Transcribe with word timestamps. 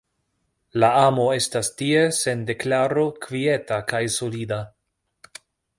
La 0.83 0.87
amo 1.01 1.25
estas 1.35 1.69
tie, 1.81 2.01
sen 2.21 2.43
deklaro, 2.49 3.07
kvieta 3.27 3.79
kaj 3.93 4.05
solida. 4.19 4.63